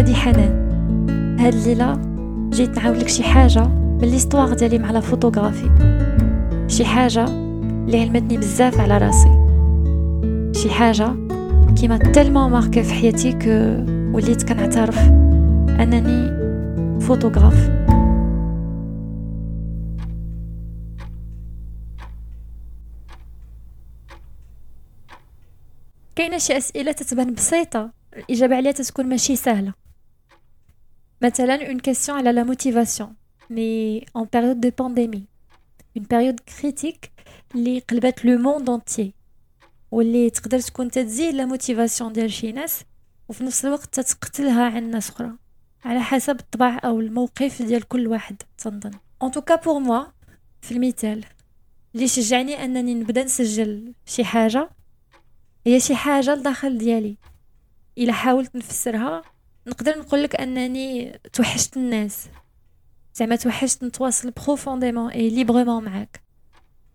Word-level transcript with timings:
هادي 0.00 0.14
حنان. 0.14 0.70
هاد 1.40 1.54
الليلة 1.54 2.00
جيت 2.50 2.78
نعاود 2.78 2.96
لك 2.96 3.08
شي 3.08 3.22
حاجة 3.22 3.68
من 3.68 4.00
l'histoire 4.00 4.54
ديالي 4.54 4.78
مع 4.78 4.90
la 4.90 5.00
photographie. 5.00 5.70
شي 6.68 6.84
حاجة 6.84 7.24
اللي 7.24 8.00
علمتني 8.00 8.36
بزاف 8.36 8.80
على 8.80 8.98
راسي. 8.98 9.30
شي 10.62 10.70
حاجة 10.70 11.14
qui 11.80 11.89
m'a 11.89 11.98
tellement 11.98 12.50
marquée 12.50 12.82
في 12.82 12.92
حياتي 12.94 13.32
que 13.32 13.84
وليت 14.16 14.48
كنعترف 14.48 14.98
أنني 15.68 16.30
فوتوغراف. 17.00 17.70
كاينة 26.16 26.38
شي 26.38 26.56
أسئلة 26.56 26.92
تتبان 26.92 27.34
بسيطة؟ 27.34 27.90
الإجابة 28.16 28.56
عليها 28.56 28.72
تتكون 28.72 29.06
ماشي 29.06 29.36
سهلة. 29.36 29.89
مثلا 31.22 31.58
une 31.72 31.80
question 31.80 32.10
على 32.10 32.32
la 32.32 32.44
motivation. 32.44 33.14
Mais 33.50 34.04
en 34.14 34.26
période 34.26 34.60
de 34.60 34.70
pandémie 34.70 35.26
une 35.96 36.06
période 36.06 36.40
critique 36.46 37.10
اللي 37.54 37.78
قلبت 37.78 38.24
le 38.24 38.38
monde 38.38 38.70
entier 38.70 39.10
واللي 39.90 40.30
تقدر 40.30 40.60
تكون 40.60 40.90
تتزيد 40.90 41.34
la 41.34 41.44
motivation 41.44 42.12
ديال 42.12 42.32
شي 42.32 42.52
ناس 42.52 42.84
وفي 43.28 43.44
نفس 43.44 43.64
الوقت 43.64 44.00
تتقتلها 44.00 44.64
عند 44.64 44.92
ناس 44.92 45.10
أخرى 45.10 45.32
على 45.84 46.00
حسب 46.00 46.40
الطبع 46.40 46.80
أو 46.84 47.00
الموقف 47.00 47.62
ديال 47.62 47.88
كل 47.88 48.06
واحد 48.06 48.42
تنظن 48.58 48.90
en 49.22 49.30
tout 49.30 49.44
cas 49.44 49.54
pour 49.54 49.78
moi 49.78 50.04
في 50.62 50.72
المثال 50.72 51.24
اللي 51.94 52.08
شجعني 52.08 52.64
انني 52.64 52.94
نبدا 52.94 53.24
نسجل 53.24 53.92
شي 54.06 54.24
حاجة 54.24 54.70
هي 55.66 55.80
شي 55.80 55.94
حاجة 55.94 56.34
لداخل 56.34 56.78
ديالي 56.78 57.16
الا 57.98 58.12
حاولت 58.12 58.56
نفسرها 58.56 59.22
نقدر 59.66 59.98
نقول 59.98 60.22
لك 60.22 60.36
أنني 60.36 61.18
توحشت 61.32 61.76
الناس. 61.76 62.28
زعما 63.14 63.36
توحشت 63.36 63.84
نتواصل 63.84 64.30
profondément 64.30 65.10
et 65.10 65.30
librement 65.30 65.84
معاك. 65.84 66.20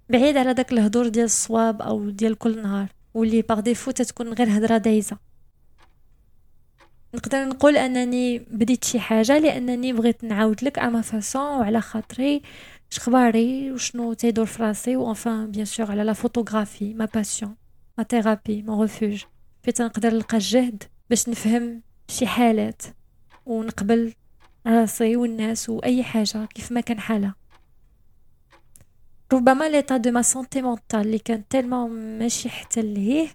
بعيد 0.09 0.37
على 0.37 0.53
داك 0.53 0.71
الهضور 0.71 1.07
ديال 1.07 1.25
الصواب 1.25 1.81
أو 1.81 2.09
ديال 2.09 2.37
كل 2.37 2.61
نهار 2.61 2.87
واللي 3.13 3.41
par 3.41 3.59
défaut 3.59 3.91
تتكون 3.91 4.33
غير 4.33 4.57
هضره 4.57 4.77
دايزة. 4.77 5.17
نقدر 7.15 7.45
نقول 7.45 7.77
أنني 7.77 8.39
بديت 8.39 8.83
شي 8.83 8.99
حاجة 8.99 9.39
لأنني 9.39 9.93
بغيت 9.93 10.23
نعاود 10.23 10.63
لك 10.63 10.79
à 10.79 10.86
ma 10.86 11.01
façon 11.01 11.41
وعلى 11.41 11.81
خاطري 11.81 12.41
شخباري 12.89 13.71
وشنو 13.71 14.13
تيدور 14.13 14.45
في 14.45 14.63
راسي 14.63 14.95
و 14.95 15.04
enfin 15.04 15.51
bien 15.51 15.65
sûr 15.65 15.91
على 15.91 16.03
la 16.03 16.13
photographie 16.13 16.93
ma 16.93 17.05
passion 17.05 17.55
ma 17.97 18.03
thérapie 18.03 18.61
mon 18.61 18.81
refuge 18.81 19.23
فين 19.63 19.85
نقدر 19.85 20.13
نلقى 20.13 20.37
الجهد 20.37 20.83
باش 21.09 21.29
نفهم 21.29 21.81
شي 22.07 22.27
حالات 22.27 22.81
ونقبل 23.45 24.13
راسي 24.67 25.15
والناس 25.15 25.69
وأي 25.69 26.03
حاجة 26.03 26.45
كيف 26.45 26.71
ما 26.71 26.81
كان 26.81 26.99
حالها. 26.99 27.35
ربما 29.33 29.69
l'état 29.69 29.97
de 29.97 30.11
ma 30.11 30.21
santé 30.21 30.61
mentale 30.61 31.01
اللي 31.01 31.19
كان 31.19 31.47
tellement 31.47 32.19
ماشي 32.19 32.49
حتى 32.49 32.81
لهيه 32.81 33.27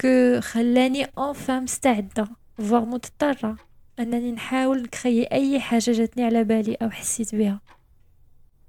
que 0.00 0.40
خلاني 0.40 1.04
enfin 1.18 1.60
مستعدة 1.60 2.28
voire 2.58 2.84
مضطرة 2.84 3.56
أنني 3.98 4.32
نحاول 4.32 4.82
نكري 4.82 5.24
أي 5.24 5.60
حاجة 5.60 5.90
جاتني 5.92 6.24
على 6.24 6.44
بالي 6.44 6.74
أو 6.74 6.90
حسيت 6.90 7.34
بها. 7.34 7.60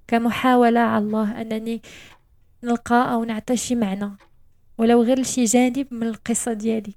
كمحاولة 0.07 0.79
على 0.79 1.05
الله 1.05 1.41
أنني 1.41 1.81
نلقى 2.63 3.13
أو 3.13 3.23
نعطي 3.23 3.57
شي 3.57 3.75
معنى 3.75 4.11
ولو 4.77 5.03
غير 5.03 5.19
لشي 5.19 5.43
جانب 5.43 5.87
من 5.93 6.07
القصة 6.07 6.53
ديالي. 6.53 6.93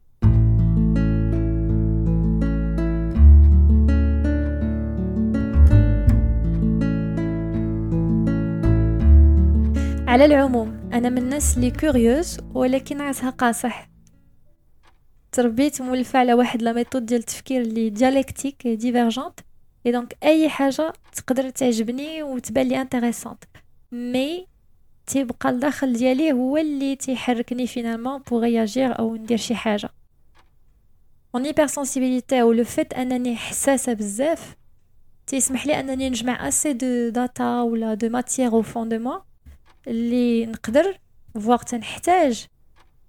على 10.14 10.24
العموم 10.24 10.90
أنا 10.92 11.08
من 11.08 11.18
الناس 11.18 11.56
اللي 11.56 11.70
كوريوز 11.70 12.38
ولكن 12.54 13.00
راسها 13.00 13.30
قاصح. 13.30 13.88
تربيت 15.32 15.82
مولفة 15.82 16.18
على 16.18 16.34
واحد 16.34 16.62
la 16.62 16.72
méthode 16.72 17.06
ديال 17.06 17.20
التفكير 17.20 17.60
اللي 17.62 17.90
dialectique 17.90 18.66
divergente 18.68 19.40
et 19.86 19.92
donc 19.92 20.16
أي 20.22 20.48
حاجة 20.48 20.92
تقدر 21.12 21.50
تعجبني 21.50 22.22
وتبان 22.22 22.68
لي 22.68 22.80
intéressante 22.80 23.44
mais 23.92 24.46
تيبقى 25.06 25.50
الداخل 25.50 25.92
ديالي 25.92 26.32
هو 26.32 26.56
اللي 26.56 26.96
تيحركني 26.96 27.66
finalement 27.66 28.18
pour 28.18 28.38
réagir 28.40 28.98
أو 28.98 29.16
ندير 29.16 29.38
شي 29.38 29.54
حاجة. 29.54 29.90
une 31.34 31.44
hypersensibilité 31.44 32.42
أو 32.42 32.52
le 32.52 32.64
fait 32.64 32.92
أنني 32.92 33.36
حساسة 33.36 33.92
بزاف 33.92 34.56
تيسمح 35.26 35.66
لي 35.66 35.80
أنني 35.80 36.10
نجمع 36.10 36.48
assez 36.48 36.72
de 36.72 37.08
data 37.08 37.62
ولا 37.62 37.94
de 37.94 38.08
matière 38.08 38.52
au 38.52 38.62
fond 38.62 38.88
de 38.88 38.98
moi 38.98 39.33
اللي 39.86 40.46
نقدر 40.46 40.98
فوقت 41.40 41.74
نحتاج 41.74 42.46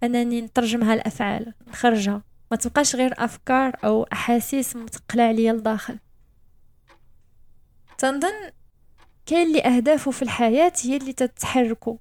أنني 0.04 0.42
نترجمها 0.42 0.96
لأفعال 0.96 1.54
نخرجها. 1.68 2.24
ما 2.52 2.58
تبقاش 2.58 2.96
غير 2.96 3.14
أفكار 3.18 3.76
أو 3.84 4.04
أحاسيس 4.04 4.76
متقلة 4.76 5.24
عليا 5.24 5.54
لداخل. 5.54 6.00
تنظن 7.98 8.52
كاين 9.26 9.48
اللي 9.48 9.62
اهدافه 9.62 10.12
في 10.12 10.22
الحياة 10.22 10.74
هي 10.84 10.98
اللي 10.98 11.14
تتحركوا 11.14 11.98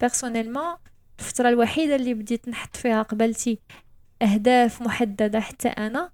personnellement 0.00 0.76
الفترة 1.18 1.48
الوحيدة 1.48 1.96
اللي 1.96 2.14
بديت 2.14 2.48
نحط 2.48 2.76
فيها 2.76 3.02
قبلتي 3.02 3.58
أهداف 4.22 4.82
محددة 4.82 5.40
حتى 5.40 5.68
أنا 5.68 6.10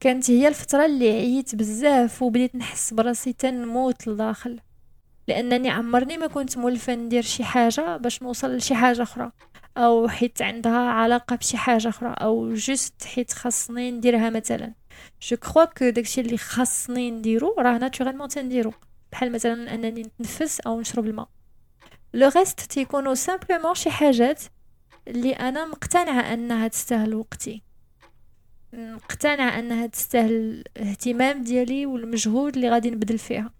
كانت 0.00 0.30
هي 0.30 0.48
الفترة 0.48 0.86
اللي 0.86 1.10
عييت 1.10 1.54
بزاف 1.54 2.22
وبديت 2.22 2.56
نحس 2.56 2.94
براسي 2.94 3.32
تنموت 3.32 4.08
لداخل. 4.08 4.60
لأنني 5.28 5.70
عمرني 5.70 6.18
ما 6.18 6.26
كنت 6.26 6.58
مولفه 6.58 6.94
ندير 6.94 7.22
شي 7.22 7.44
حاجة 7.44 7.96
باش 7.96 8.22
نوصل 8.22 8.56
لشي 8.56 8.74
حاجة 8.74 9.02
أخرى. 9.02 9.32
أو 9.76 10.08
حيت 10.08 10.42
عندها 10.42 10.78
علاقة 10.78 11.36
بشي 11.36 11.56
حاجة 11.56 11.88
أخرى. 11.88 12.14
أو 12.20 12.54
juste 12.54 13.04
حيت 13.04 13.32
خاصني 13.32 13.90
نديرها 13.90 14.30
مثلا. 14.30 14.74
je 15.22 15.36
crois 15.36 15.64
que 15.64 15.88
داكشي 15.88 16.20
اللي 16.20 16.36
خاصني 16.36 17.10
نديرو 17.10 17.54
راه 17.58 17.78
naturellement 17.78 18.28
تنديرو. 18.28 18.72
بحال 19.12 19.32
مثلا 19.32 19.74
أنني 19.74 20.02
نتنفس 20.02 20.60
أو 20.60 20.80
نشرب 20.80 21.06
الماء. 21.06 21.28
le 22.14 22.30
reste 22.36 22.60
تيكونوا 22.60 23.14
simplement 23.14 23.74
شي 23.74 23.90
حاجات 23.90 24.42
اللي 25.08 25.32
أنا 25.32 25.66
مقتنعة 25.66 26.20
أنها 26.34 26.68
تستاهل 26.68 27.14
وقتي. 27.14 27.62
مقتنعة 28.72 29.58
أنها 29.58 29.86
تستاهل 29.86 30.64
الاهتمام 30.76 31.42
ديالي 31.42 31.86
والمجهود 31.86 32.54
اللي 32.54 32.70
غادي 32.70 32.90
نبذل 32.90 33.18
فيها. 33.18 33.52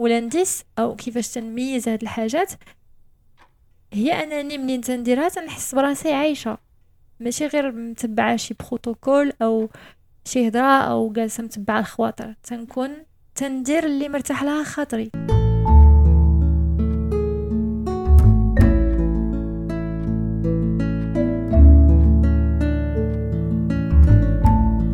ولا 0.00 0.20
نديس 0.20 0.64
أو 0.78 0.96
كيفاش 0.96 1.28
تنميز 1.28 1.88
هاد 1.88 2.02
الحاجات 2.02 2.52
هي 3.92 4.12
أنني 4.12 4.58
منين 4.58 4.80
تنديرها 4.80 5.28
تنحس 5.28 5.74
براسي 5.74 6.12
عايشة. 6.12 6.58
ماشي 7.20 7.46
غير 7.46 7.72
متبعة 7.72 8.36
شي 8.36 8.54
بروتوكول 8.54 9.32
أو 9.42 9.68
شي 10.24 10.48
هضره 10.48 10.80
أو 10.82 11.12
جالسة 11.12 11.42
متبعة 11.42 11.80
الخواطر. 11.80 12.34
تنكون 12.42 12.90
تندير 13.34 13.86
اللي 13.86 14.08
مرتاح 14.08 14.42
لها 14.42 14.64
خاطري. 14.64 15.10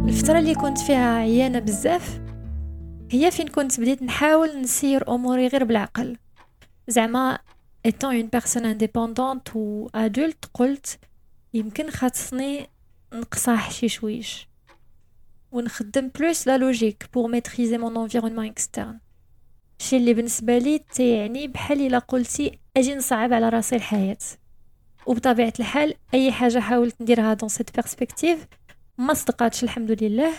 الفترة 0.08 0.38
اللي 0.38 0.54
كنت 0.54 0.78
فيها 0.78 1.16
عيانة 1.16 1.58
بزاف 1.58 2.25
هي 3.10 3.30
فين 3.30 3.48
كنت 3.48 3.80
بديت 3.80 4.02
نحاول 4.02 4.60
نسير 4.60 5.14
أموري 5.14 5.46
غير 5.46 5.64
بالعقل. 5.64 6.16
زعما 6.88 7.38
étant 7.86 8.14
une 8.14 8.26
personne 8.26 8.66
indépendante 8.66 9.56
et 9.56 9.88
adulte 9.94 10.44
قلت 10.54 10.98
يمكن 11.54 11.91
خاصني 11.91 12.66
نقصح 13.12 13.70
شي 13.70 13.88
شوية. 13.88 14.48
ونخدم 15.53 16.08
plus 16.09 16.47
la 16.47 16.59
logique 16.59 17.09
pour 17.15 17.30
maîtriser 17.30 17.78
mon 17.78 17.97
environnement 17.97 18.47
externe 18.47 18.98
الشي 19.78 19.97
اللي 19.97 20.14
بالنسبة 20.14 20.59
لي 20.59 20.78
تيعني 20.78 21.48
بحال 21.48 21.86
إلا 21.86 21.98
قلتي 21.98 22.59
أجي 22.76 22.94
نصعب 22.94 23.32
على 23.32 23.48
راسي 23.48 23.76
الحياة. 23.76 24.18
وبطبيعة 25.06 25.52
الحال 25.60 25.94
أي 26.14 26.32
حاجة 26.32 26.59
حاولت 26.59 27.00
نديرها 27.02 27.34
dans 27.34 27.48
cette 27.48 27.74
perspective 27.74 28.47
ما 28.98 29.14
صدقاتش 29.14 29.64
الحمد 29.64 30.02
لله 30.02 30.32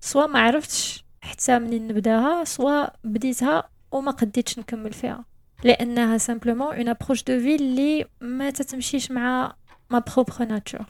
soit 0.00 0.26
ما 0.26 0.38
عرفتش 0.38 1.03
حتى 1.24 1.58
منين 1.58 1.88
نبداها 1.88 2.44
soit 2.44 2.86
بديتها 3.04 3.68
وما 3.92 4.10
قديتش 4.10 4.58
نكمل 4.58 4.92
فيها. 4.92 5.24
لأنها 5.64 6.18
simplement 6.18 6.76
une 6.76 6.88
approche 6.88 7.22
de 7.24 7.38
vie 7.40 7.56
اللي 7.56 8.04
ما 8.20 8.50
تتمشيش 8.50 9.10
مع 9.10 9.54
ma 9.90 9.98
propre 9.98 10.44
nature 10.44 10.86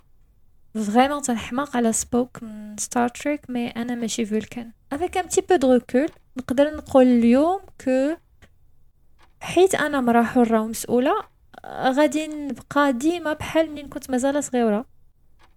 vraiment 0.74 1.22
تنحماق 1.22 1.76
على 1.76 1.92
Spock 1.92 2.42
من 2.42 2.76
Star 2.78 3.08
Trek 3.08 3.50
mais 3.50 3.68
أنا 3.68 3.94
ماشي 3.94 4.26
Vulcan 4.26 4.72
avec 4.92 5.16
un 5.16 5.26
petit 5.26 5.40
peu 5.40 5.56
de 5.56 5.72
recul 5.72 6.08
نقدر 6.36 6.76
نقول 6.76 7.06
اليوم 7.06 7.60
que 7.84 8.14
حيت 9.40 9.74
أنا 9.74 10.00
مرا 10.00 10.22
حره 10.22 10.60
ومسؤوله 10.60 11.14
غادي 11.66 12.26
نبقى 12.26 12.92
ديما 12.92 13.32
بحال 13.32 13.70
منين 13.70 13.88
كنت 13.88 14.10
مازال 14.10 14.44
صغيرة. 14.44 14.86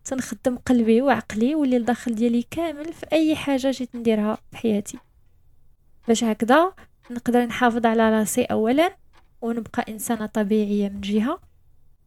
تنخدم 0.08 0.58
قلبي 0.58 1.02
وعقلي 1.02 1.56
واللي 1.56 1.78
الداخل 1.78 2.16
ديالي 2.16 2.46
كامل 2.52 2.94
في 2.94 3.06
أي 3.14 3.36
حاجة 3.36 3.72
جيت 3.72 3.96
نديرها 3.96 4.38
في 4.52 4.58
حياتي. 4.58 5.00
باش 6.08 6.24
هكذا 6.24 6.74
نقدر 7.12 7.46
نحافظ 7.46 7.86
على 7.86 8.10
راسي 8.10 8.44
اولا 8.44 8.96
ونبقى 9.42 9.86
إنسانة 9.90 10.26
طبيعية 10.26 10.90
من 10.90 11.02
جهة 11.02 11.40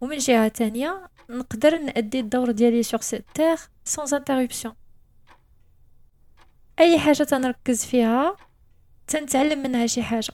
ومن 0.01 0.17
جهة 0.19 0.49
تانية 0.49 1.09
نقدر 1.31 1.79
نأدي 1.79 2.21
الدور 2.21 2.51
ديالي 2.51 2.83
sur 2.83 3.01
cette 3.01 3.25
terre 3.35 3.57
sans 3.85 4.15
interruption 4.15 4.75
أي 6.79 6.99
حاجة 6.99 7.23
تنركز 7.23 7.85
فيها 7.85 8.37
تنتعلم 9.07 9.63
منها 9.63 9.87
شي 9.87 10.03
حاجة. 10.03 10.33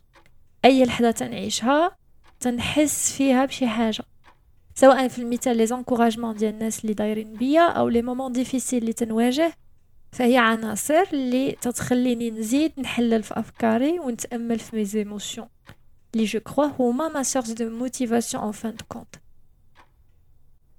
أي 0.64 0.84
لحظة 0.84 1.10
تنعيشها 1.10 1.96
تنحس 2.40 3.12
فيها 3.12 3.44
بشي 3.44 3.68
حاجة. 3.68 4.04
سواء 4.78 5.08
في 5.08 5.18
المثال 5.18 5.56
les 5.56 5.66
encouragements 5.66 6.36
ديال 6.36 6.54
الناس 6.54 6.80
اللي 6.80 6.94
دايرين 6.94 7.34
بيا 7.34 7.68
أو 7.68 7.88
les 7.88 8.02
moments 8.02 8.32
difficiles 8.32 8.82
اللي 8.82 8.92
تنواجه 8.92 9.52
فهي 10.12 10.36
عناصر 10.36 11.04
اللي 11.12 11.52
تتخليني 11.52 12.30
نزيد 12.30 12.72
نحلل 12.78 13.22
في 13.22 13.38
أفكاري 13.40 13.98
ونتأمل 13.98 14.58
في 14.58 14.76
mes 14.76 14.84
émotions 14.84 15.48
اللي 16.14 16.24
je 16.24 16.40
crois 16.40 16.64
هما 16.64 17.08
ma 17.08 17.22
source 17.22 17.50
de 17.50 17.70
motivation 17.70 18.44
en 18.44 18.52
fin 18.52 18.70
de 18.76 18.84
compte 18.88 19.16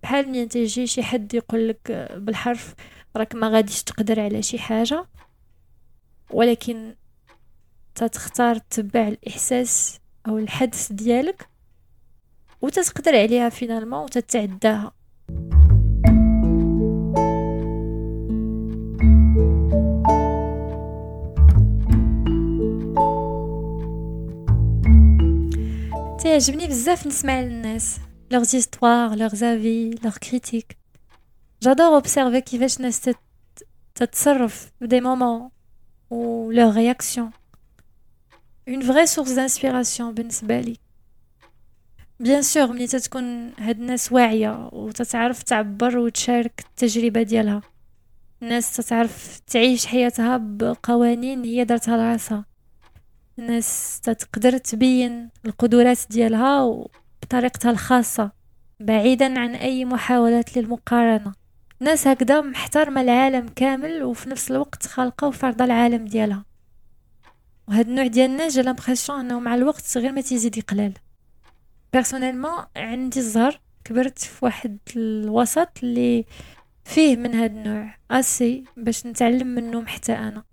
بحال 0.03 0.29
ملي 0.29 0.45
تيجي 0.45 0.87
شي 0.87 1.03
حد 1.03 1.33
يقول 1.33 1.67
لك 1.67 2.11
بالحرف 2.17 2.75
راك 3.15 3.35
ما 3.35 3.49
غاديش 3.49 3.83
تقدر 3.83 4.19
على 4.19 4.41
شي 4.41 4.59
حاجة 4.59 5.05
ولكن 6.31 6.95
تتختار 7.95 8.57
تتبع 8.57 9.07
الإحساس 9.07 9.99
أو 10.27 10.37
الحدث 10.37 10.91
ديالك 10.91 11.56
وتتقدر 12.61 13.15
عليها 13.15 13.49
finalement 13.49 14.03
وتتعداها 14.03 14.91
تعجبني 26.19 26.67
بزاف 26.67 27.07
نسمع 27.07 27.41
للناس 27.41 27.99
leurs 28.31 28.43
histoires 28.43 29.15
leurs 29.15 29.35
avis 29.35 29.89
leurs 30.03 30.17
critiques 30.17 30.77
j'adore 31.61 31.95
observer 31.95 32.41
كيفاش 32.41 32.77
الناس 32.77 33.09
تتصرف 33.95 34.71
ب 34.81 34.86
des 34.86 35.01
moments 35.01 35.49
و 36.09 36.51
leurs 36.51 36.75
réactions 36.75 37.31
une 38.67 38.81
vraie 38.81 39.05
source 39.05 39.31
d'inspiration 39.31 40.13
بالنسبة 40.13 40.59
لي 40.59 40.86
bien 42.19 42.41
sûr 42.41 42.67
ملي 42.67 42.87
تتكون 42.87 43.53
هاد 43.59 43.79
الناس 43.79 44.11
واعية 44.11 44.69
وتتعرف 44.73 45.43
تعبر 45.43 45.97
وتشارك 45.97 46.65
التجربة 46.69 47.21
ديالها. 47.21 47.61
الناس 48.41 48.75
تتعرف 48.75 49.39
تعيش 49.39 49.85
حياتها 49.85 50.37
بقوانين 50.37 51.43
هي 51.43 51.63
دارتها 51.63 51.97
لراسها. 51.97 52.45
الناس 53.39 53.99
تقدر 54.03 54.57
تبين 54.57 55.29
القدرات 55.45 55.99
ديالها 56.09 56.85
بطريقتها 57.23 57.71
الخاصة 57.71 58.31
بعيدا 58.79 59.39
عن 59.39 59.55
أي 59.55 59.85
محاولات 59.85 60.57
للمقارنة. 60.57 61.33
ناس 61.79 62.07
هكذا 62.07 62.41
محترمة 62.41 63.01
العالم 63.01 63.47
كامل 63.55 64.03
وفي 64.03 64.29
نفس 64.29 64.51
الوقت 64.51 64.87
خالقة 64.87 65.27
وفرضة 65.27 65.65
العالم 65.65 66.05
ديالها. 66.05 66.45
وهاد 67.67 67.87
النوع 67.87 68.07
ديال 68.07 68.31
الناس 68.31 68.55
j'ai 68.55 68.61
l'impression 68.61 69.19
أنه 69.19 69.39
مع 69.39 69.55
الوقت 69.55 69.97
غير 69.97 70.11
ما 70.11 70.21
تيزيد 70.21 70.57
يقلال 70.57 70.93
personnellement 71.97 72.65
عندي 72.75 73.19
الزهر. 73.19 73.59
كبرت 73.85 74.19
في 74.19 74.45
واحد 74.45 74.77
الوسط 74.95 75.69
اللي 75.83 76.25
فيه 76.85 77.15
من 77.15 77.35
هاد 77.35 77.57
النوع 77.57 77.95
assez 78.11 78.63
باش 78.77 79.05
نتعلم 79.05 79.47
منه 79.47 79.85
حتى 79.85 80.13
أنا. 80.13 80.43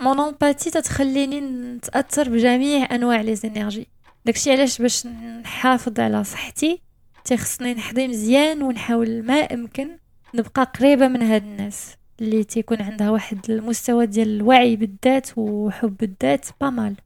mon 0.00 0.20
empathie 0.20 0.70
تتخليني 0.70 1.40
نتأثر 1.40 2.28
بجميع 2.28 2.94
أنواع 2.94 3.20
les 3.20 3.34
énergies 3.34 3.88
داكشي 4.24 4.52
علاش 4.52 4.82
باش 4.82 5.06
نحافظ 5.06 6.00
على 6.00 6.24
صحتي 6.24 6.80
تيخصني 7.24 7.74
نحضي 7.74 8.08
مزيان 8.08 8.62
ونحاول 8.62 9.22
ما 9.22 9.34
أمكن 9.34 9.98
نبقى 10.34 10.72
قريبة 10.78 11.08
من 11.08 11.22
هاد 11.22 11.42
الناس. 11.42 11.94
اللي 12.20 12.44
تيكون 12.44 12.82
عندها 12.82 13.10
واحد 13.10 13.50
المستوى 13.50 14.06
ديال 14.06 14.28
الوعي 14.28 14.76
بالذات 14.76 15.38
وحب 15.38 16.02
الذات 16.02 16.46
pas 16.60 16.78
mal 16.78 16.96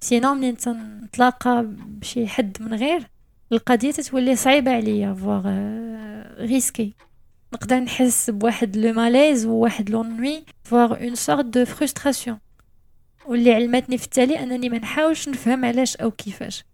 sinon 0.00 0.34
ملي 0.34 0.56
نتلاقى 1.04 1.66
بشي 1.86 2.26
حد 2.26 2.56
من 2.60 2.74
غير 2.74 3.10
القضية 3.52 3.90
تتولي 3.90 4.36
صعيبة 4.36 4.70
عليا 4.70 5.14
voire 5.14 5.46
risqué 6.40 6.94
نقدر 7.54 7.76
نحس 7.80 8.30
بواحد 8.30 8.76
le 8.76 8.92
malaise 8.92 9.46
وواحد 9.46 9.90
l'ennui 9.90 10.44
voire 10.64 11.02
une 11.04 11.14
sorte 11.14 11.44
de 11.44 11.64
frustration 11.64 12.38
واللي 13.26 13.54
علمتني 13.54 13.98
في 13.98 14.04
التالي 14.04 14.42
أنني 14.42 14.68
ما 14.68 14.78
نحاولش 14.78 15.28
نفهم 15.28 15.64
علاش 15.64 15.96
أو 15.96 16.10
كيفاش. 16.10 16.64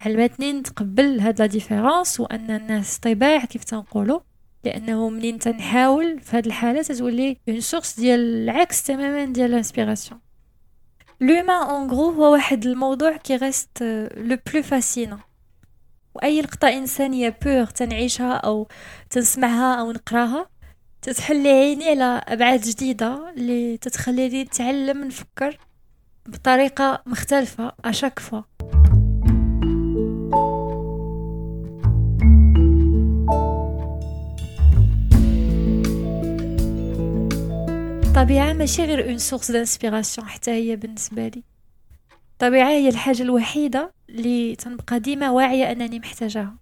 علمتني 0.00 0.52
نتقبل 0.52 1.20
هاد 1.20 1.38
la 1.40 1.46
différence 1.46 2.20
وان 2.20 2.50
الناس 2.50 2.98
طباع 2.98 3.44
كيف 3.44 3.64
تنقولوا 3.64 4.20
لأنه 4.64 5.08
منين 5.08 5.38
تنحاول 5.38 6.20
في 6.20 6.36
هاد 6.36 6.46
الحالة 6.46 6.82
تتولي 6.82 7.36
une 7.48 7.60
source 7.60 8.00
ديال 8.00 8.20
العكس 8.20 8.82
تماما 8.82 9.24
ديال 9.32 9.50
l'inspiration 9.50 10.20
l'humain 11.20 11.70
en 11.70 11.90
gros 11.90 12.10
هو 12.10 12.32
واحد 12.32 12.66
الموضوع 12.66 13.16
qui 13.16 13.36
reste 13.36 13.82
le 14.16 14.38
plus 14.46 14.62
fascinant 14.62 15.20
واي 16.14 16.40
لقطه 16.42 16.68
انسانيه 16.68 17.38
pour 17.44 17.64
تنعيشها 17.66 18.32
أو 18.32 18.68
تنسمعها 19.10 19.80
أو 19.80 19.92
نقراها 19.92 20.46
تتحل 21.02 21.46
عيني 21.46 21.88
على 21.88 22.22
ابعاد 22.28 22.60
جديده 22.60 23.30
اللي 23.36 23.76
تتخليني 23.76 24.44
نتعلم 24.44 25.04
نفكر 25.04 25.58
بطريقه 26.26 27.02
مختلفه 27.06 27.72
à 27.84 27.89
chaque 27.89 28.18
fois 28.18 28.42
الطبيعه 38.16 38.52
ماشي 38.52 38.84
غير 38.84 39.08
une 39.08 39.18
source 39.18 39.50
d'inspiration 39.50 40.28
حتى 40.28 40.50
هي 40.50 40.76
بالنسبة 40.76 41.28
لي. 41.28 41.42
الطبيعه 42.32 42.68
هي 42.68 42.88
الحاجة 42.88 43.22
الوحيدة 43.22 43.92
اللي 44.08 44.56
تنبقى 44.56 45.00
ديما 45.00 45.30
واعية 45.30 45.72
أنني 45.72 45.98
محتاجاها 45.98 46.54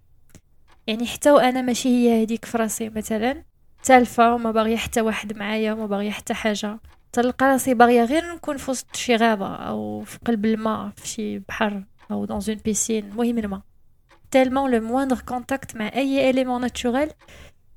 يعني 0.87 1.07
حتى 1.07 1.31
وأنا 1.31 1.63
ماشي 1.63 1.89
هي 1.89 2.23
هذيك 2.23 2.45
فراسي 2.45 2.89
مثلا 2.89 3.45
تالفه 3.85 4.35
وما 4.35 4.51
باغية 4.51 4.77
حتى 4.77 5.01
واحد 5.01 5.37
معايا 5.39 5.73
وما 5.73 5.87
باغية 5.87 6.11
حتى 6.11 6.35
حاجة. 6.35 6.79
تلقى 7.13 7.47
راسي 7.47 7.75
باغية 7.75 8.05
غير 8.05 8.35
نكون 8.35 8.57
في 8.57 8.71
وسط 8.71 8.97
شي 8.97 9.17
غابة 9.17 9.55
أو 9.55 10.01
في 10.05 10.19
قلب 10.27 10.45
الماء 10.45 10.91
في 10.97 11.09
شي 11.09 11.39
بحر 11.39 11.83
أو 12.11 12.25
dans 12.25 12.41
une 12.49 12.57
piscine 12.65 13.05
المهم 13.05 13.39
الماء. 13.39 13.61
tellement 14.31 14.71
le 14.71 14.81
moindre 14.81 15.19
contact 15.19 15.77
مع 15.77 15.91
أي 15.95 16.31
élément 16.31 16.61
naturel 16.61 17.11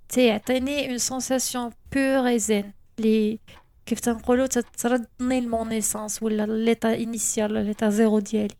تيعطيني 0.10 0.90
une 0.90 0.98
sensation 0.98 1.72
pure 1.94 2.28
et 2.28 2.40
zen 2.40 2.74
لي 3.00 3.40
كيف 3.86 4.00
تنقولوا 4.00 4.46
تتردني 4.46 5.40
ل 5.40 5.47
mon 5.47 5.70
essence 5.70 6.24
ولا 6.24 6.46
l'état 6.46 6.94
initial 6.94 7.54
l'état 7.54 7.90
zéro 7.90 8.20
ديالي. 8.20 8.56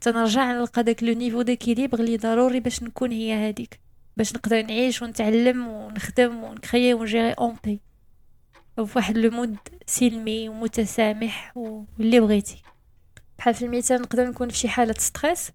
تنرجع 0.00 0.52
نلقى 0.52 0.82
داك 0.82 1.02
le 1.02 1.12
niveau 1.12 1.42
d'équilibre 1.42 2.02
لي 2.02 2.16
ضروري 2.16 2.60
باش 2.60 2.82
نكون 2.82 3.12
هي 3.12 3.48
هذيك 3.48 3.80
باش 4.16 4.34
نقدر 4.34 4.62
نعيش 4.62 5.02
ونتعلم 5.02 5.68
ونخدم 5.68 6.44
ون 6.44 6.58
créer 6.58 6.94
ون 6.94 7.05
gérer 7.05 7.32
en 7.32 7.56
paix 7.64 7.80
واحد 8.96 9.18
le 9.18 9.30
mode 9.30 9.56
سلمي 9.86 10.48
ومتسامح 10.48 11.52
واللي 11.56 12.20
بغيتي. 12.20 12.62
بحال 13.38 13.54
في 13.54 13.64
المثال 13.64 14.02
نقدر 14.02 14.28
نكون 14.28 14.48
في 14.48 14.56
شي 14.56 14.68
حالة 14.68 14.94
stress 14.98 15.50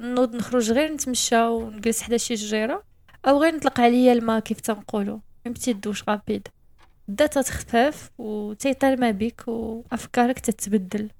نوض 0.00 0.36
نخرج 0.36 0.72
غير 0.72 0.92
نتمشى 0.92 1.40
ونجلس 1.42 2.02
حدا 2.02 2.16
شي 2.16 2.36
شجيره 2.36 2.82
أو 3.26 3.42
غير 3.42 3.54
نطلق 3.54 3.80
عليا 3.80 4.12
الماء 4.12 4.40
كيف 4.40 4.60
تنقولوا 4.60 5.18
une 5.46 5.55
petite 5.55 5.72
douche 5.72 6.08
rapide 6.08 6.48
بدا 7.08 7.26
تتخفف 7.26 8.10
وتيطير 8.18 9.00
ما 9.00 9.10
بك 9.10 9.48
وافكارك 9.48 10.38
تتبدل. 10.38 11.10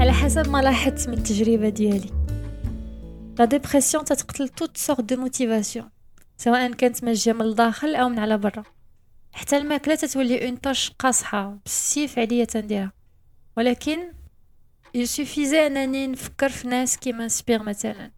على 0.00 0.12
حسب 0.12 0.48
ما 0.48 0.62
لاحظت 0.62 1.08
من 1.08 1.14
التجربة 1.14 1.68
ديالي. 1.68 2.10
la 3.38 3.44
dépression 3.44 4.04
تتقتل 4.04 4.48
toute 4.48 4.76
sorte 4.76 5.00
de 5.00 5.16
motivation 5.16 5.88
سواء 6.36 6.72
كانت 6.72 7.04
مجيه 7.04 7.32
من 7.32 7.42
الداخل 7.42 7.94
أو 7.94 8.08
من 8.08 8.18
على 8.18 8.38
برا. 8.38 8.62
حتى 9.32 9.56
الماكلة 9.56 9.94
تتولي 9.94 10.46
une 10.46 10.56
tâche 10.56 10.90
قاصحة 10.98 11.58
بالسيف 11.64 12.18
عليا 12.18 12.44
تنديرها 12.44 12.92
ولكن 13.56 13.98
il 14.94 15.07
suffisait 15.07 15.66
انني 15.66 16.06
نفكر 16.06 16.48
في 16.48 16.68
ناس 16.68 16.96
qui 16.96 17.28
m'inspirent 17.28 17.62
مثلا 17.62 18.10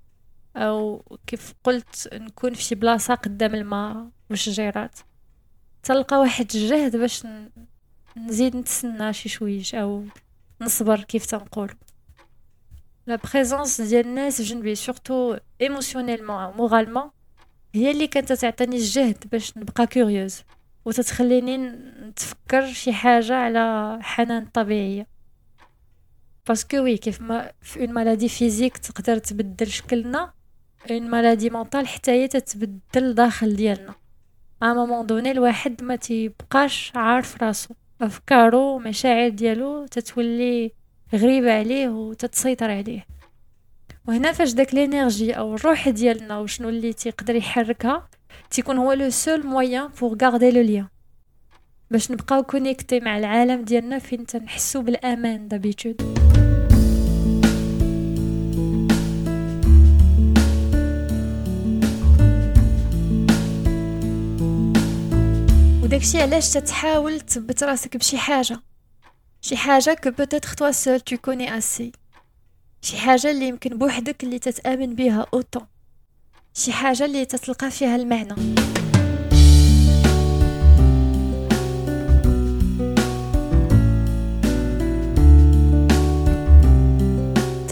أو 0.56 1.04
كيف 1.26 1.54
قلت 1.64 2.08
نكون 2.12 2.54
في 2.54 2.62
شي 2.62 2.74
بلاصه 2.74 3.14
قدام 3.14 3.54
الماء 3.54 4.08
والشجيرات 4.30 4.98
تلقى 5.82 6.16
واحد 6.16 6.46
الجهد 6.54 6.96
باش 6.96 7.26
نزيد 8.16 8.56
نتسنى 8.56 9.12
شي 9.12 9.28
شويش 9.28 9.74
أو 9.74 10.04
نصبر 10.60 11.00
كيف 11.00 11.26
تنقولوا 11.26 11.74
la 13.06 13.16
présence 13.16 13.80
ديال 13.80 14.06
الناس 14.06 14.42
جنبي 14.42 14.74
surtout 14.75 15.37
émotionnellement 15.61 16.56
moralement 16.56 17.11
هي 17.74 17.90
اللي 17.90 18.06
كانت 18.06 18.32
تعطيني 18.32 18.76
الجهد 18.76 19.24
باش 19.32 19.56
نبقى 19.58 19.86
curieuse 19.87 20.42
وتتخليني 20.84 21.56
نتفكر 21.56 22.66
شي 22.72 22.92
حاجة 22.92 23.34
على 23.34 23.98
حنان 24.02 24.46
طبيعيه 24.46 25.06
parce 26.49 26.66
que 26.66 26.76
oui 26.76 26.96
كيف 26.96 27.20
ما 27.20 27.52
في 27.61 27.80
une 27.80 27.92
maladie 27.92 28.28
physique 28.28 28.76
تقدر 28.78 29.18
تبدل 29.18 29.66
شكلنا. 29.66 30.32
une 30.90 31.11
maladie 31.11 31.50
mentale 31.50 31.87
حتى 31.87 32.11
هي 32.11 32.28
تتبدل 32.28 33.14
داخل 33.14 33.56
ديالنا. 33.56 33.94
à 34.62 34.72
un 34.72 34.81
moment 34.81 35.06
donné 35.06 35.30
الواحد 35.30 35.82
ما 35.82 35.96
تيبقاش 35.96 36.92
عارف 36.94 37.42
راسو. 37.42 37.75
افكارو 38.00 38.76
ومشاعر 38.76 39.28
ديالو 39.28 39.87
تتولي 39.87 40.72
غريبة 41.14 41.58
عليه 41.58 41.88
وتتسيطر 41.88 42.70
عليه. 42.70 43.06
وهنا 44.08 44.32
فاش 44.32 44.52
داك 44.52 44.75
l'énergie 44.75 45.32
أو 45.32 45.54
الروح 45.54 45.88
ديالنا 45.88 46.38
وشنو 46.38 46.68
اللي 46.68 46.92
تيقدر 46.92 47.34
يحركها 47.34 48.08
تيكون 48.50 48.78
هو 48.78 48.92
le 48.92 49.11
seul 49.11 49.46
moyen 49.46 49.87
pour 49.87 50.18
garder 50.22 50.50
le 50.50 50.61
lien 50.62 50.88
باش 51.92 52.11
نبقاو 52.11 52.42
connectés 52.42 53.00
مع 53.00 53.18
العالم 53.18 53.64
ديالنا 53.64 53.99
فين 53.99 54.26
تنحسو 54.26 54.82
بالأمان 54.82 55.49
d'habitude 55.49 56.02
وداكشي 65.82 66.22
علاش 66.22 66.52
تتحاول 66.52 67.20
تثبت 67.20 67.62
راسك 67.62 67.96
بشي 67.96 68.18
حاجة؟ 68.18 68.61
شي 69.40 69.56
حاجة 69.56 69.99
peut-être 70.04 70.49
toi 70.49 70.70
seule 70.70 71.00
tu 71.00 71.16
connaissais 71.16 71.92
شي 72.82 72.96
حاجة 72.96 73.30
اللي 73.30 73.49
يمكن 73.49 73.78
بوحدك 73.78 74.25
اللي 74.25 74.38
تتآمن 74.38 74.94
بها 74.94 75.26
autant 75.34 75.66
شي 76.54 76.72
حاجة 76.72 77.04
اللي 77.04 77.25
تتلقى 77.25 77.70
فيها 77.70 77.96
المعنى. 77.96 78.34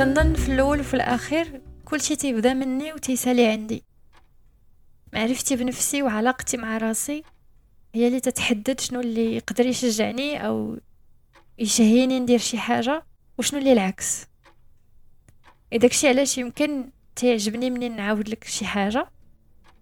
تنظن 0.01 0.35
في 0.35 0.53
الأول 0.53 0.81
وفي 0.81 0.95
الأخير 0.95 1.61
كل 1.85 2.01
شي 2.01 2.17
تيبدا 2.17 2.55
مني 2.55 2.93
وتيسالي 2.93 3.47
عندي. 3.47 3.85
معرفتي 5.13 5.57
بنفسي 5.57 6.03
وعلاقتي 6.03 6.57
مع 6.57 6.79
راسي 6.79 7.23
هي 7.95 8.07
اللي 8.07 8.21
تتحدد 8.21 8.81
شنو 8.81 9.01
اللي 9.01 9.37
يقدر 9.37 9.67
يشجعني 9.67 10.47
أو 10.47 10.79
يشهيني 11.59 12.21
ندير 12.21 12.39
شي 12.39 12.59
حاجة 12.59 13.03
وشنو 13.39 13.61
اللي 13.61 13.73
العكس. 13.73 14.27
داكشي 15.73 16.09
علاش 16.09 16.39
يمكن 16.39 16.91
تعجبني 17.17 17.71
منين 17.71 17.97
نعاود 17.97 18.29
لك 18.29 18.45
شي 18.45 18.65
حاجة. 18.65 19.07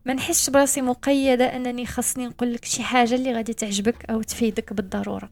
ما 0.07 0.15
نحسش 0.15 0.51
براسي 0.51 0.81
مقيدة 0.83 1.57
أنني 1.57 1.87
خاصني 1.87 2.27
نقول 2.27 2.55
لك 2.55 2.65
شي 2.65 2.83
حاجة 2.83 3.15
اللي 3.15 3.33
غادي 3.33 3.53
تعجبك 3.53 4.11
أو 4.11 4.23
تفيدك 4.23 4.73
بالضرورة. 4.73 5.31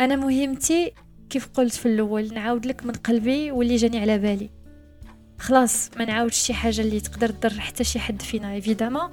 أنا 0.00 0.16
مهمتي 0.16 0.92
كيف 1.30 1.48
قلت 1.54 1.74
في 1.74 1.86
الأول 1.86 2.34
نعاود 2.34 2.66
لك 2.66 2.86
من 2.86 2.92
قلبي 2.92 3.50
واللي 3.50 3.76
جاني 3.76 4.00
على 4.00 4.18
بالي. 4.18 4.50
خلاص 5.38 5.90
ما 5.96 6.04
نعاودش 6.04 6.36
شي 6.36 6.54
حاجة 6.54 6.80
اللي 6.80 7.00
تقدر 7.00 7.28
تضر 7.28 7.60
حتى 7.60 7.84
شي 7.84 7.98
حد 7.98 8.22
فينا 8.22 8.52
évidemment 8.52 9.08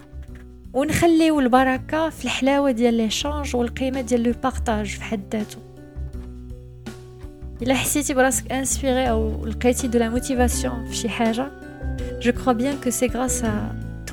ونخليو 0.74 1.40
البركة 1.40 2.10
في 2.10 2.26
الحلاوة 2.26 2.72
ديال 2.72 2.94
l'échange 2.94 3.56
والقيمة 3.56 4.02
ديال 4.02 4.24
le 4.24 4.34
partage 4.44 4.86
في 4.88 5.04
حد 5.04 5.22
ذاته. 5.32 5.58
إلا 7.62 7.74
حسيتي 7.74 8.14
براسك 8.14 8.52
inspirée 8.52 9.10
أو 9.10 9.46
لقيتي 9.46 9.88
de 9.88 10.00
la 10.00 10.10
motivation 10.10 10.86
في 10.86 10.96
شي 10.96 11.10
حاجة 11.10 11.52
je 12.22 12.32
crois 12.32 12.54
bien 12.54 12.78
que 12.84 12.90
c'est 12.90 13.08
grâce 13.08 13.44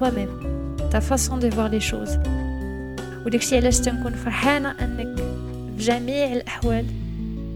même 0.03 0.77
ta 0.93 1.01
façon 1.01 1.39
de 1.39 1.51
voir 1.51 1.71
les 1.71 1.81
choses 1.81 2.19
وداكشي 3.27 3.57
علاش 3.57 3.79
تنكون 3.79 4.13
فرحانة 4.13 4.71
أنك 4.71 5.19
في 5.79 5.85
جميع 5.85 6.33
الأحوال. 6.33 7.04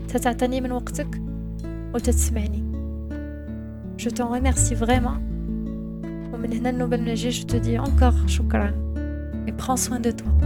تتعطيني 0.08 0.62
من 0.62 0.72
وقتك 0.72 1.22
وتتسمعني 1.94 2.64
جو 4.00 4.10
تون 4.10 4.34
ريميرسي 4.34 4.76
فريمون 4.76 5.18
ومن 6.34 6.54
هنا 6.54 6.70
النوبل 6.70 7.04
نجي 7.04 7.30
جو 7.30 7.48
te 7.48 7.64
dis 7.64 7.80
encore 7.80 8.28
شكرا 8.28 8.74
et 9.48 9.52
prends 9.52 9.78
soin 9.78 10.00
de 10.00 10.12
toi 10.12 10.37